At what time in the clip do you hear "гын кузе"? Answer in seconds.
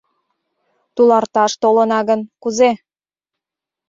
2.09-2.69